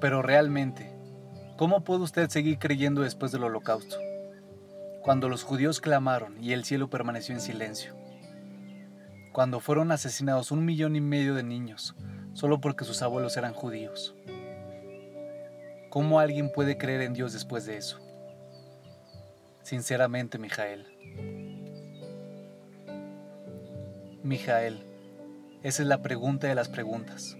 Pero 0.00 0.22
realmente, 0.22 0.92
¿cómo 1.56 1.82
puede 1.82 2.02
usted 2.02 2.28
seguir 2.28 2.58
creyendo 2.58 3.02
después 3.02 3.32
del 3.32 3.44
holocausto? 3.44 3.98
Cuando 5.02 5.28
los 5.28 5.42
judíos 5.42 5.80
clamaron 5.80 6.42
y 6.42 6.52
el 6.52 6.64
cielo 6.64 6.88
permaneció 6.88 7.34
en 7.34 7.40
silencio. 7.40 7.96
Cuando 9.32 9.58
fueron 9.58 9.90
asesinados 9.90 10.52
un 10.52 10.64
millón 10.64 10.94
y 10.94 11.00
medio 11.00 11.34
de 11.34 11.42
niños 11.42 11.96
solo 12.32 12.60
porque 12.60 12.84
sus 12.84 13.02
abuelos 13.02 13.36
eran 13.36 13.52
judíos. 13.52 14.14
¿Cómo 15.90 16.20
alguien 16.20 16.52
puede 16.52 16.78
creer 16.78 17.00
en 17.00 17.12
Dios 17.12 17.32
después 17.32 17.66
de 17.66 17.76
eso? 17.76 17.98
Sinceramente, 19.62 20.38
Mijael. 20.38 20.86
Mijael, 24.22 24.84
esa 25.64 25.82
es 25.82 25.88
la 25.88 26.02
pregunta 26.02 26.46
de 26.46 26.54
las 26.54 26.68
preguntas. 26.68 27.36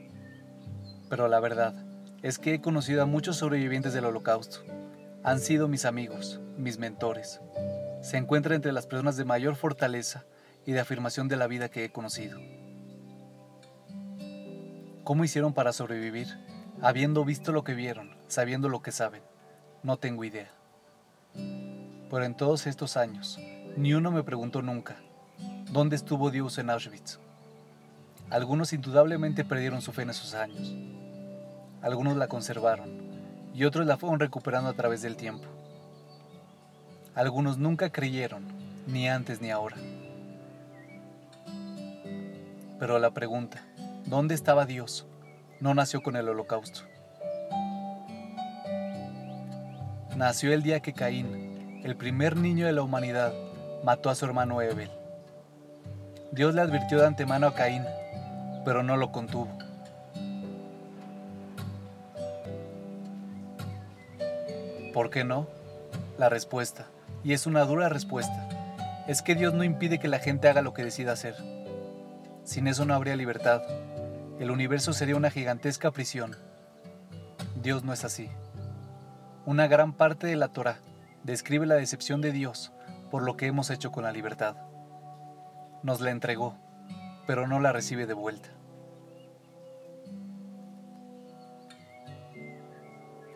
Pero 1.08 1.28
la 1.28 1.38
verdad 1.38 1.87
es 2.22 2.38
que 2.38 2.54
he 2.54 2.60
conocido 2.60 3.02
a 3.02 3.06
muchos 3.06 3.36
sobrevivientes 3.36 3.92
del 3.92 4.04
holocausto. 4.04 4.60
Han 5.22 5.40
sido 5.40 5.68
mis 5.68 5.84
amigos, 5.84 6.40
mis 6.56 6.78
mentores. 6.78 7.40
Se 8.02 8.16
encuentran 8.16 8.56
entre 8.56 8.72
las 8.72 8.86
personas 8.86 9.16
de 9.16 9.24
mayor 9.24 9.54
fortaleza 9.54 10.24
y 10.66 10.72
de 10.72 10.80
afirmación 10.80 11.28
de 11.28 11.36
la 11.36 11.46
vida 11.46 11.68
que 11.68 11.84
he 11.84 11.90
conocido. 11.90 12.40
¿Cómo 15.04 15.24
hicieron 15.24 15.54
para 15.54 15.72
sobrevivir? 15.72 16.28
Habiendo 16.82 17.24
visto 17.24 17.52
lo 17.52 17.64
que 17.64 17.74
vieron, 17.74 18.14
sabiendo 18.26 18.68
lo 18.68 18.82
que 18.82 18.92
saben. 18.92 19.22
No 19.82 19.96
tengo 19.96 20.24
idea. 20.24 20.50
Pero 21.34 22.24
en 22.24 22.36
todos 22.36 22.66
estos 22.66 22.96
años, 22.96 23.38
ni 23.76 23.94
uno 23.94 24.10
me 24.10 24.24
preguntó 24.24 24.60
nunca, 24.60 24.96
¿dónde 25.70 25.96
estuvo 25.96 26.30
Dios 26.30 26.58
en 26.58 26.70
Auschwitz? 26.70 27.18
Algunos 28.28 28.72
indudablemente 28.72 29.44
perdieron 29.44 29.80
su 29.82 29.92
fe 29.92 30.02
en 30.02 30.10
esos 30.10 30.34
años. 30.34 30.74
Algunos 31.82 32.16
la 32.16 32.28
conservaron 32.28 32.90
y 33.54 33.64
otros 33.64 33.86
la 33.86 33.96
fueron 33.96 34.20
recuperando 34.20 34.70
a 34.70 34.74
través 34.74 35.02
del 35.02 35.16
tiempo. 35.16 35.46
Algunos 37.14 37.58
nunca 37.58 37.90
creyeron, 37.90 38.44
ni 38.86 39.08
antes 39.08 39.40
ni 39.40 39.50
ahora. 39.50 39.76
Pero 42.78 42.98
la 42.98 43.10
pregunta, 43.10 43.64
¿dónde 44.06 44.34
estaba 44.34 44.66
Dios? 44.66 45.06
No 45.60 45.74
nació 45.74 46.02
con 46.02 46.16
el 46.16 46.28
holocausto. 46.28 46.80
Nació 50.16 50.52
el 50.52 50.62
día 50.62 50.80
que 50.80 50.92
Caín, 50.92 51.82
el 51.84 51.96
primer 51.96 52.36
niño 52.36 52.66
de 52.66 52.72
la 52.72 52.82
humanidad, 52.82 53.32
mató 53.84 54.10
a 54.10 54.14
su 54.14 54.24
hermano 54.24 54.62
Ebel. 54.62 54.90
Dios 56.32 56.54
le 56.54 56.60
advirtió 56.60 56.98
de 56.98 57.06
antemano 57.06 57.46
a 57.46 57.54
Caín 57.54 57.84
pero 58.68 58.82
no 58.82 58.98
lo 58.98 59.10
contuvo. 59.12 59.48
¿Por 64.98 65.10
qué 65.10 65.22
no? 65.22 65.46
La 66.18 66.28
respuesta, 66.28 66.88
y 67.22 67.32
es 67.32 67.46
una 67.46 67.64
dura 67.64 67.88
respuesta, 67.88 68.48
es 69.06 69.22
que 69.22 69.36
Dios 69.36 69.54
no 69.54 69.62
impide 69.62 70.00
que 70.00 70.08
la 70.08 70.18
gente 70.18 70.48
haga 70.48 70.60
lo 70.60 70.74
que 70.74 70.82
decida 70.82 71.12
hacer. 71.12 71.36
Sin 72.42 72.66
eso 72.66 72.84
no 72.84 72.94
habría 72.94 73.14
libertad. 73.14 73.62
El 74.40 74.50
universo 74.50 74.92
sería 74.92 75.14
una 75.14 75.30
gigantesca 75.30 75.92
prisión. 75.92 76.34
Dios 77.62 77.84
no 77.84 77.92
es 77.92 78.04
así. 78.04 78.28
Una 79.46 79.68
gran 79.68 79.92
parte 79.92 80.26
de 80.26 80.34
la 80.34 80.48
Torah 80.48 80.80
describe 81.22 81.64
la 81.64 81.76
decepción 81.76 82.20
de 82.20 82.32
Dios 82.32 82.72
por 83.08 83.22
lo 83.22 83.36
que 83.36 83.46
hemos 83.46 83.70
hecho 83.70 83.92
con 83.92 84.02
la 84.02 84.10
libertad. 84.10 84.56
Nos 85.84 86.00
la 86.00 86.10
entregó, 86.10 86.56
pero 87.24 87.46
no 87.46 87.60
la 87.60 87.70
recibe 87.70 88.06
de 88.06 88.14
vuelta. 88.14 88.48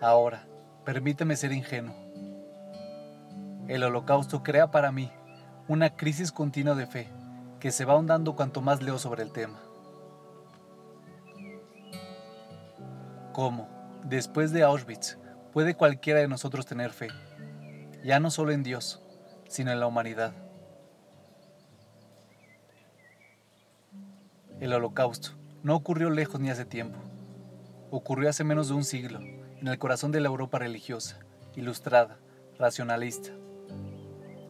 Ahora, 0.00 0.48
permíteme 0.84 1.36
ser 1.36 1.52
ingenuo. 1.52 1.94
El 3.69 3.84
holocausto 3.84 4.43
crea 4.43 4.70
para 4.70 4.91
mí 4.91 5.10
una 5.69 5.91
crisis 5.97 6.32
continua 6.32 6.75
de 6.75 6.87
fe 6.87 7.09
que 7.60 7.70
se 7.70 7.84
va 7.84 7.93
ahondando 7.93 8.34
cuanto 8.34 8.60
más 8.60 8.82
leo 8.82 8.98
sobre 8.98 9.22
el 9.22 9.32
tema. 9.32 9.60
¿Cómo, 13.32 13.69
después 14.04 14.53
de 14.53 14.65
Auschwitz, 14.65 15.16
puede 15.53 15.75
cualquiera 15.75 16.20
de 16.20 16.28
nosotros 16.28 16.66
tener 16.66 16.91
fe? 16.91 17.09
Ya 18.04 18.19
no 18.19 18.31
solo 18.31 18.50
en 18.50 18.64
Dios, 18.64 19.00
sino 19.49 19.70
en 19.70 19.78
la 19.78 19.87
humanidad. 19.87 20.34
El 24.59 24.72
holocausto 24.72 25.31
no 25.62 25.76
ocurrió 25.76 26.10
lejos 26.10 26.41
ni 26.41 26.50
hace 26.50 26.64
tiempo. 26.64 26.99
Ocurrió 27.91 28.28
hace 28.28 28.43
menos 28.43 28.69
de 28.69 28.75
un 28.75 28.84
siglo 28.84 29.20
en 29.62 29.69
el 29.69 29.78
corazón 29.78 30.11
de 30.11 30.21
la 30.21 30.27
Europa 30.27 30.59
religiosa, 30.59 31.21
ilustrada, 31.55 32.19
racionalista. 32.59 33.31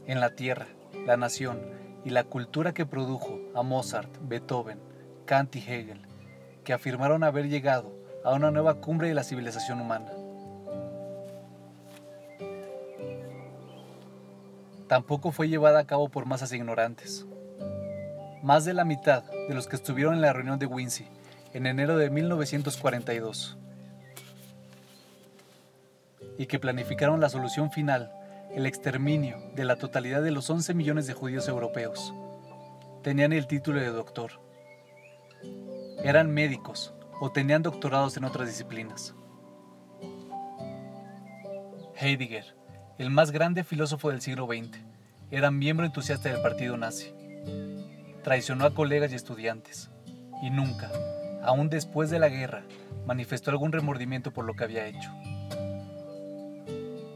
En 0.07 0.21
la 0.21 0.35
tierra, 0.35 0.69
la 1.07 1.19
nación 1.19 1.61
y 2.03 2.11
la 2.11 2.25
cultura 2.25 2.73
que 2.73 2.87
produjo 2.87 3.39
a 3.55 3.63
Mozart, 3.63 4.11
Beethoven, 4.23 4.81
Kant 5.27 5.55
y 5.55 5.59
Hegel, 5.59 6.01
que 6.65 6.73
afirmaron 6.73 7.25
haber 7.25 7.51
llegado 7.51 7.95
a 8.25 8.33
una 8.33 8.51
nueva 8.51 8.81
cumbre 8.81 9.09
de 9.09 9.15
la 9.15 9.23
civilización 9.23 9.83
humana. 9.83 10.13
Tampoco 14.89 15.31
fue 15.31 15.51
llevada 15.51 15.81
a 15.81 15.87
cabo 15.87 16.09
por 16.09 16.25
masas 16.25 16.55
ignorantes. 16.55 17.27
Más 18.43 18.65
de 18.65 18.73
la 18.73 18.87
mitad 18.87 19.25
de 19.25 19.55
los 19.55 19.69
que 19.69 19.77
estuvieron 19.77 20.15
en 20.15 20.23
la 20.23 20.33
reunión 20.33 20.59
de 20.59 20.65
Windsor 20.65 21.07
en 21.53 21.67
enero 21.67 21.99
de 21.99 22.09
1942 22.09 23.59
y 26.39 26.47
que 26.47 26.59
planificaron 26.59 27.21
la 27.21 27.29
solución 27.29 27.71
final, 27.71 28.13
el 28.55 28.67
exterminio 28.67 29.39
de 29.55 29.65
la 29.65 29.77
totalidad 29.77 30.23
de 30.23 30.31
los 30.31 30.49
11 30.51 30.75
millones 30.75 31.07
de 31.07 31.15
judíos 31.15 31.49
europeos. 31.49 32.13
Tenían 33.03 33.33
el 33.33 33.47
título 33.47 33.81
de 33.81 33.89
doctor. 33.89 34.41
Eran 36.05 36.31
médicos 36.31 36.95
o 37.21 37.31
tenían 37.31 37.63
doctorados 37.63 38.17
en 38.17 38.25
otras 38.25 38.49
disciplinas. 38.49 39.15
Heidegger, 41.97 42.57
el 42.99 43.11
más 43.11 43.31
grande 43.31 43.65
filósofo 43.65 44.11
del 44.11 44.21
siglo 44.21 44.47
XX, 44.47 44.79
era 45.31 45.51
miembro 45.51 45.87
entusiasta 45.87 46.29
del 46.29 46.43
partido 46.43 46.77
nazi. 46.77 47.15
Traicionó 48.23 48.67
a 48.67 48.75
colegas 48.75 49.13
y 49.13 49.15
estudiantes 49.15 49.91
y 50.43 50.51
nunca, 50.51 50.91
aún 51.43 51.71
después 51.71 52.11
de 52.11 52.19
la 52.19 52.29
guerra, 52.29 52.65
manifestó 53.07 53.51
algún 53.51 53.73
remordimiento 53.73 54.33
por 54.33 54.45
lo 54.45 54.55
que 54.55 54.65
había 54.65 54.87
hecho. 54.87 55.11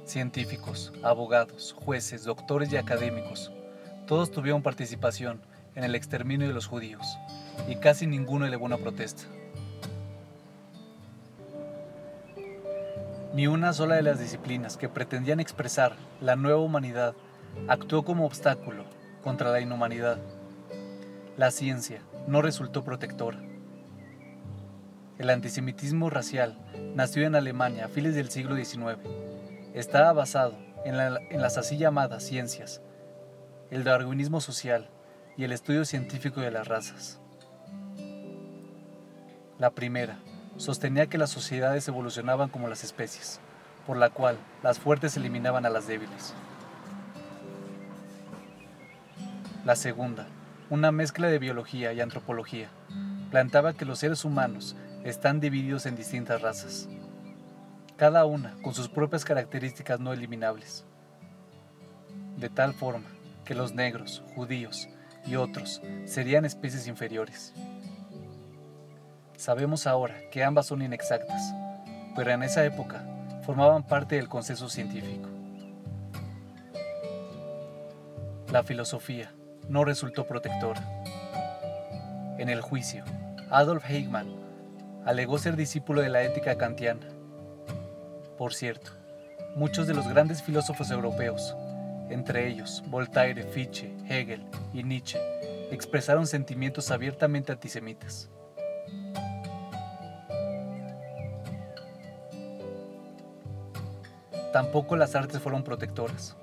Científicos, 0.07 0.93
abogados, 1.03 1.75
jueces, 1.77 2.23
doctores 2.23 2.73
y 2.73 2.77
académicos, 2.77 3.51
todos 4.07 4.31
tuvieron 4.31 4.63
participación 4.63 5.41
en 5.75 5.83
el 5.83 5.97
exterminio 5.97 6.47
de 6.47 6.55
los 6.55 6.69
judíos, 6.69 7.05
y 7.67 7.75
casi 7.75 8.07
ninguno 8.07 8.47
elevó 8.47 8.67
una 8.67 8.79
protesta. 8.79 9.25
Ni 13.35 13.49
una 13.49 13.73
sola 13.73 13.97
de 13.97 14.03
las 14.03 14.21
disciplinas 14.21 14.77
que 14.77 14.89
pretendían 14.89 15.41
expresar 15.41 15.97
la 16.21 16.37
nueva 16.37 16.61
humanidad 16.61 17.17
actuó 17.67 18.05
como 18.05 18.27
obstáculo 18.27 18.85
contra 19.25 19.51
la 19.51 19.61
inhumanidad. 19.61 20.19
La 21.37 21.51
ciencia 21.51 22.01
no 22.29 22.43
resultó 22.43 22.85
protectora. 22.85 23.41
El 25.19 25.31
antisemitismo 25.31 26.11
racial 26.11 26.57
nació 26.95 27.27
en 27.27 27.35
Alemania 27.35 27.87
a 27.87 27.89
fines 27.89 28.15
del 28.15 28.31
siglo 28.31 28.55
XIX 28.55 28.99
estaba 29.77 30.15
basado 30.15 30.57
en, 30.87 30.97
las 30.97 31.59
así 31.59 31.77
llamadas 31.77 32.23
ciencias, 32.23 32.81
el 33.71 33.85
darwinismo 33.85 34.41
social 34.41 34.89
y 35.37 35.45
el 35.45 35.53
estudio 35.53 35.85
científico 35.85 36.41
de 36.41 36.51
las 36.51 36.67
razas. 36.67 37.21
La 39.59 39.71
primera 39.71 40.19
sostenía 40.57 41.09
que 41.09 41.19
las 41.19 41.29
sociedades 41.29 41.87
evolucionaban 41.89 42.49
como 42.49 42.69
las 42.69 42.85
especies, 42.85 43.39
por 43.87 43.99
la 43.99 44.09
cual 44.09 44.39
las 44.63 44.79
fuertes 44.79 45.15
eliminaban 45.19 45.67
a 45.67 45.71
las 45.71 45.87
débiles. 45.87 46.33
La 49.67 49.77
segunda, 49.77 50.27
una 50.71 50.91
mezcla 50.91 51.29
de 51.29 51.39
biología 51.39 51.93
y 51.93 52.01
antropología, 52.01 52.71
plantaba 53.31 53.75
que 53.75 53.85
los 53.85 53.99
seres 53.99 54.25
humanos 54.25 54.75
están 55.05 55.39
divididos 55.39 55.85
en 55.85 55.97
distintas 55.97 56.41
razas, 56.41 56.89
cada 57.97 58.27
una 58.27 58.55
con 58.63 58.75
sus 58.75 58.89
propias 58.89 59.25
características 59.25 59.99
no 60.01 60.13
eliminables. 60.13 60.85
De 62.37 62.51
tal 62.51 62.75
forma 62.75 63.07
que 63.45 63.55
los 63.55 63.73
negros, 63.73 64.23
judíos 64.35 64.89
y 65.25 65.37
otros 65.37 65.81
serían 66.05 66.45
especies 66.45 66.87
inferiores. 66.89 67.55
Sabemos 69.37 69.87
ahora 69.87 70.15
que 70.31 70.45
ambas 70.45 70.67
son 70.67 70.83
inexactas, 70.83 71.55
pero 72.15 72.31
en 72.31 72.43
esa 72.43 72.65
época 72.67 73.03
formaban 73.45 73.83
parte 73.83 74.17
del 74.17 74.29
consenso 74.29 74.69
científico. 74.69 75.31
La 78.53 78.63
filosofía 78.63 79.33
no 79.69 79.85
resultó 79.85 80.27
protectora. 80.27 80.83
En 82.39 82.51
el 82.51 82.61
juicio, 82.61 83.05
Adolf 83.51 83.89
Eichmann 83.89 84.29
alegó 85.07 85.39
ser 85.39 85.57
discípulo 85.57 86.03
de 86.03 86.11
la 86.11 86.23
ética 86.23 86.59
kantiana 86.59 87.16
Por 88.37 88.53
cierto, 88.53 88.91
muchos 89.55 89.87
de 89.87 89.95
los 89.95 90.07
grandes 90.07 90.43
filósofos 90.43 90.91
europeos, 90.91 91.57
entre 92.11 92.49
ellos 92.49 92.85
Voltaire, 92.89 93.43
Fichte, 93.45 93.97
Hegel 94.09 94.45
y 94.75 94.83
Nietzsche, 94.83 95.19
expresaron 95.71 96.27
sentimientos 96.27 96.91
abiertamente 96.91 97.53
antisemitas. 97.53 98.31
Tampoco 104.53 104.97
las 104.97 105.15
artes 105.15 105.41
fueron 105.41 105.65
protectoras. 105.65 106.37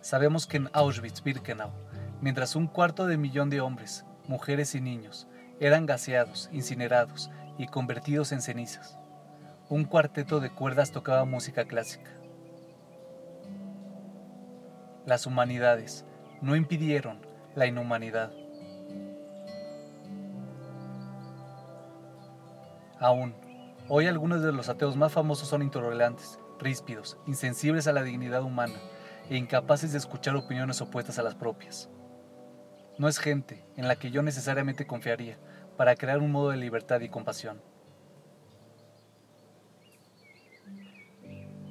Sabemos 0.00 0.46
que 0.46 0.56
en 0.56 0.68
Auschwitz-Birkenau, 0.68 1.70
mientras 2.22 2.56
un 2.56 2.66
cuarto 2.66 3.06
de 3.06 3.18
millón 3.18 3.50
de 3.50 3.60
hombres, 3.60 4.06
mujeres 4.28 4.74
y 4.74 4.80
niños 4.80 5.26
eran 5.60 5.84
gaseados, 5.84 6.48
incinerados 6.52 7.30
y 7.58 7.66
convertidos 7.66 8.32
en 8.32 8.40
cenizas, 8.40 8.96
un 9.70 9.84
cuarteto 9.84 10.40
de 10.40 10.50
cuerdas 10.50 10.90
tocaba 10.90 11.24
música 11.24 11.64
clásica. 11.64 12.10
Las 15.06 15.26
humanidades 15.26 16.04
no 16.42 16.56
impidieron 16.56 17.20
la 17.54 17.66
inhumanidad. 17.66 18.32
Aún, 22.98 23.32
hoy 23.88 24.08
algunos 24.08 24.42
de 24.42 24.50
los 24.50 24.68
ateos 24.68 24.96
más 24.96 25.12
famosos 25.12 25.46
son 25.46 25.62
intolerantes, 25.62 26.40
ríspidos, 26.58 27.16
insensibles 27.28 27.86
a 27.86 27.92
la 27.92 28.02
dignidad 28.02 28.42
humana 28.42 28.80
e 29.28 29.36
incapaces 29.36 29.92
de 29.92 29.98
escuchar 29.98 30.34
opiniones 30.34 30.80
opuestas 30.80 31.20
a 31.20 31.22
las 31.22 31.36
propias. 31.36 31.88
No 32.98 33.06
es 33.06 33.20
gente 33.20 33.64
en 33.76 33.86
la 33.86 33.94
que 33.94 34.10
yo 34.10 34.20
necesariamente 34.22 34.88
confiaría 34.88 35.38
para 35.76 35.94
crear 35.94 36.18
un 36.18 36.32
modo 36.32 36.50
de 36.50 36.56
libertad 36.56 37.00
y 37.02 37.08
compasión. 37.08 37.62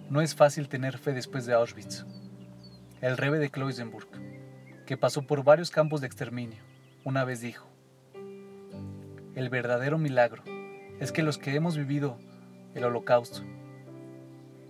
No 0.09 0.21
es 0.21 0.33
fácil 0.33 0.69
tener 0.69 0.97
fe 0.97 1.13
después 1.13 1.45
de 1.45 1.53
Auschwitz. 1.53 2.03
El 2.99 3.15
rebe 3.15 3.37
de 3.37 3.51
Kloisenburg, 3.51 4.07
que 4.87 4.97
pasó 4.97 5.21
por 5.21 5.43
varios 5.43 5.69
campos 5.69 6.01
de 6.01 6.07
exterminio, 6.07 6.63
una 7.03 7.25
vez 7.25 7.41
dijo, 7.41 7.67
el 9.35 9.49
verdadero 9.49 9.99
milagro 9.99 10.43
es 10.99 11.11
que 11.11 11.21
los 11.21 11.37
que 11.37 11.53
hemos 11.53 11.77
vivido 11.77 12.17
el 12.73 12.85
holocausto 12.85 13.41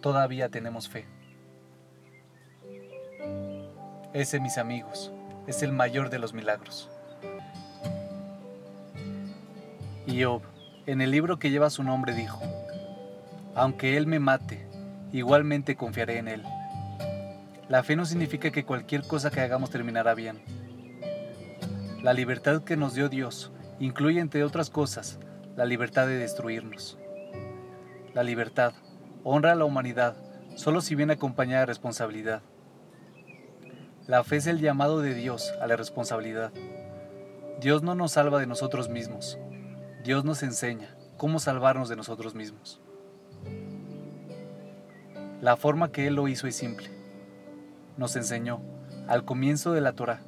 todavía 0.01 0.50
tenemos 0.50 0.89
fe. 0.89 1.06
Ese, 4.12 4.42
mis 4.42 4.57
amigos, 4.57 5.12
es 5.47 5.63
el 5.63 5.71
mayor 5.71 6.09
de 6.09 6.19
los 6.19 6.33
milagros. 6.33 6.89
Y 10.06 10.21
Job, 10.21 10.42
en 10.85 11.00
el 11.00 11.12
libro 11.12 11.39
que 11.39 11.50
lleva 11.50 11.69
su 11.69 11.83
nombre, 11.83 12.13
dijo, 12.13 12.42
aunque 13.56 13.95
Él 13.95 14.06
me 14.06 14.19
mate, 14.19 14.69
igualmente 15.11 15.75
confiaré 15.75 16.17
en 16.17 16.27
Él. 16.27 16.44
La 17.67 17.83
fe 17.83 17.95
no 17.95 18.06
significa 18.06 18.51
que 18.51 18.65
cualquier 18.65 19.03
cosa 19.03 19.29
que 19.29 19.41
hagamos 19.41 19.69
terminará 19.69 20.13
bien. 20.15 20.41
La 22.01 22.13
libertad 22.13 22.63
que 22.63 22.77
nos 22.77 22.94
dio 22.94 23.09
Dios 23.09 23.51
incluye, 23.79 24.19
entre 24.19 24.44
otras 24.44 24.69
cosas, 24.69 25.19
la 25.56 25.65
libertad 25.65 26.07
de 26.07 26.17
destruirnos. 26.17 26.97
La 28.13 28.23
libertad 28.23 28.73
honra 29.23 29.51
a 29.51 29.56
la 29.56 29.65
humanidad 29.65 30.15
solo 30.56 30.81
si 30.81 30.95
viene 30.95 31.13
acompañada 31.13 31.61
de 31.61 31.65
responsabilidad. 31.67 32.41
La 34.07 34.23
fe 34.23 34.38
es 34.38 34.47
el 34.47 34.59
llamado 34.59 35.01
de 35.01 35.13
Dios 35.13 35.53
a 35.61 35.67
la 35.67 35.75
responsabilidad. 35.75 36.51
Dios 37.61 37.83
no 37.83 37.94
nos 37.94 38.13
salva 38.13 38.39
de 38.39 38.47
nosotros 38.47 38.89
mismos. 38.89 39.38
Dios 40.03 40.25
nos 40.25 40.41
enseña 40.41 40.95
cómo 41.17 41.39
salvarnos 41.39 41.89
de 41.89 41.95
nosotros 41.95 42.33
mismos. 42.33 42.81
La 45.41 45.56
forma 45.56 45.91
que 45.91 46.06
Él 46.07 46.15
lo 46.15 46.27
hizo 46.27 46.47
es 46.47 46.56
simple. 46.56 46.89
Nos 47.95 48.15
enseñó, 48.18 48.62
al 49.07 49.24
comienzo 49.24 49.71
de 49.71 49.80
la 49.80 49.94
Torah, 49.94 50.19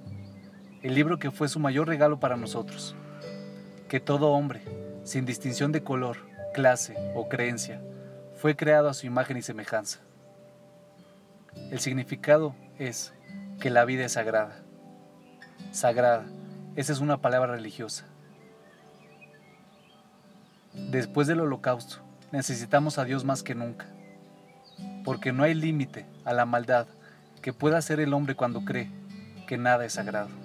el 0.84 0.96
libro 0.96 1.20
que 1.20 1.32
fue 1.32 1.50
su 1.50 1.60
mayor 1.60 1.88
regalo 1.88 2.20
para 2.20 2.38
nosotros, 2.38 2.96
que 3.90 4.00
todo 4.00 4.32
hombre, 4.32 4.62
sin 5.04 5.26
distinción 5.26 5.74
de 5.74 5.84
color, 5.84 6.18
clase 6.54 6.96
o 7.14 7.28
creencia, 7.28 7.82
fue 8.36 8.56
creado 8.56 8.90
a 8.90 8.94
su 8.94 9.06
imagen 9.06 9.36
y 9.36 9.42
semejanza. 9.42 10.00
El 11.70 11.80
significado 11.80 12.56
es 12.80 13.14
que 13.60 13.70
la 13.70 13.84
vida 13.84 14.06
es 14.06 14.14
sagrada. 14.14 14.64
Sagrada, 15.72 16.26
esa 16.78 16.94
es 16.94 17.00
una 17.02 17.18
palabra 17.22 17.54
religiosa. 17.54 18.06
Después 20.74 21.28
del 21.28 21.42
holocausto, 21.42 21.98
necesitamos 22.32 22.98
a 22.98 23.04
Dios 23.04 23.26
más 23.26 23.44
que 23.44 23.56
nunca, 23.56 23.88
porque 25.04 25.32
no 25.32 25.44
hay 25.44 25.54
límite 25.54 26.06
a 26.26 26.34
la 26.34 26.46
maldad 26.46 26.88
que 27.42 27.54
pueda 27.54 27.78
hacer 27.78 28.00
el 28.00 28.14
hombre 28.14 28.36
cuando 28.36 28.64
cree 28.66 28.90
que 29.48 29.58
nada 29.58 29.86
es 29.86 29.94
sagrado. 29.94 30.41